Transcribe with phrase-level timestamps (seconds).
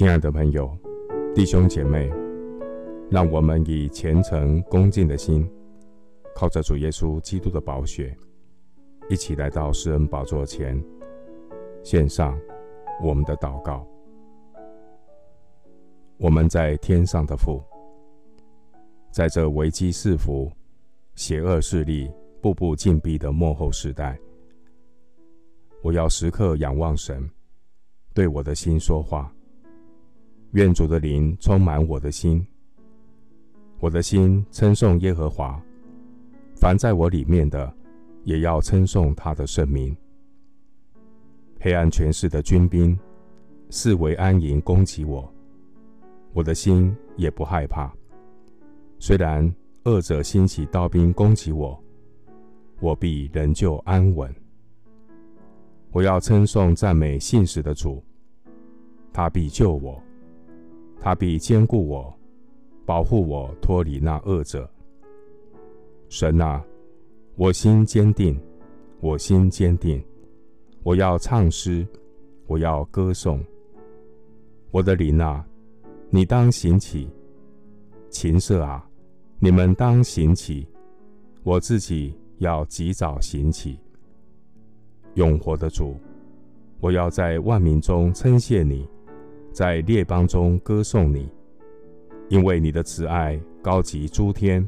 [0.00, 0.74] 亲爱的朋友、
[1.34, 2.10] 弟兄姐妹，
[3.10, 5.46] 让我们以虔诚恭敬的心，
[6.34, 8.16] 靠着主耶稣基督的宝血，
[9.10, 10.82] 一起来到施恩宝座前，
[11.84, 12.34] 献上
[13.02, 13.86] 我们的祷告。
[16.16, 17.62] 我们在天上的父，
[19.10, 20.50] 在这危机四伏、
[21.14, 24.18] 邪恶势力步步紧逼的幕后时代，
[25.82, 27.28] 我要时刻仰望神，
[28.14, 29.30] 对我的心说话。
[30.52, 32.44] 愿主的灵充满我的心，
[33.78, 35.60] 我的心称颂耶和华。
[36.56, 37.72] 凡在我里面的，
[38.24, 39.96] 也要称颂他的圣名。
[41.60, 42.98] 黑暗权势的军兵
[43.70, 45.32] 四围安营攻击我，
[46.32, 47.92] 我的心也不害怕。
[48.98, 51.80] 虽然恶者兴起刀兵攻击我，
[52.80, 54.34] 我必仍旧安稳。
[55.92, 58.02] 我要称颂赞美信实的主，
[59.12, 60.02] 他必救我。
[61.00, 62.14] 他必坚固我，
[62.84, 64.70] 保护我脱离那恶者。
[66.10, 66.62] 神啊，
[67.36, 68.38] 我心坚定，
[69.00, 70.02] 我心坚定。
[70.82, 71.86] 我要唱诗，
[72.46, 73.42] 我要歌颂。
[74.70, 75.44] 我的灵啊，
[76.10, 77.08] 你当行起；
[78.10, 78.86] 琴瑟啊，
[79.38, 80.66] 你们当行起。
[81.42, 83.78] 我自己要及早行起。
[85.14, 85.94] 永活的主，
[86.78, 88.86] 我要在万民中称谢你。
[89.52, 91.28] 在列邦中歌颂你，
[92.28, 94.66] 因为你的慈爱高及诸天，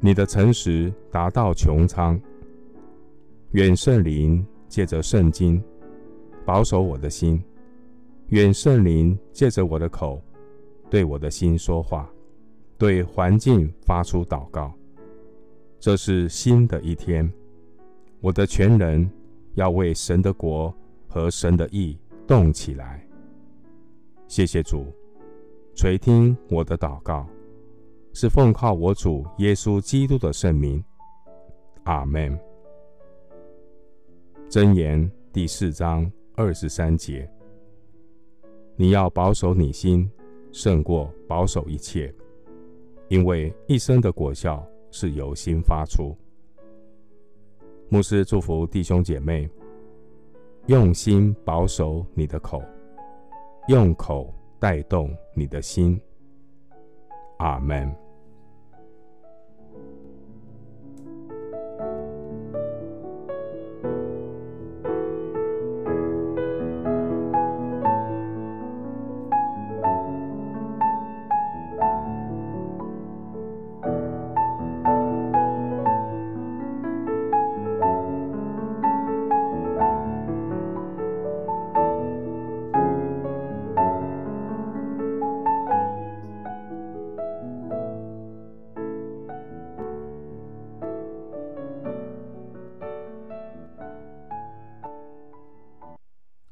[0.00, 2.20] 你的诚实达到穹苍。
[3.52, 5.62] 愿圣灵借着圣经
[6.44, 7.42] 保守我的心，
[8.28, 10.20] 愿圣灵借着我的口
[10.90, 12.10] 对我的心说话，
[12.76, 14.72] 对环境发出祷告。
[15.78, 17.30] 这是新的一天，
[18.20, 19.08] 我的全人
[19.54, 20.74] 要为神的国
[21.06, 23.05] 和神的义动起来。
[24.28, 24.92] 谢谢主，
[25.76, 27.24] 垂听我的祷告，
[28.12, 30.82] 是奉靠我主耶稣基督的圣名。
[31.84, 32.36] 阿门。
[34.48, 37.28] 箴言第四章二十三节：
[38.74, 40.10] 你要保守你心，
[40.50, 42.12] 胜过保守一切，
[43.08, 46.16] 因为一生的果效是由心发出。
[47.88, 49.48] 牧师祝福弟兄姐妹，
[50.66, 52.60] 用心保守你的口。
[53.68, 56.00] 用口带动你的心，
[57.38, 58.05] 阿门。